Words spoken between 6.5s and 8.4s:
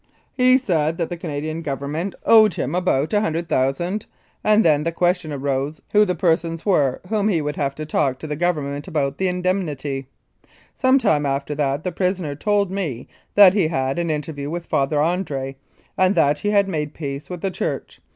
were whom he would have to talk to the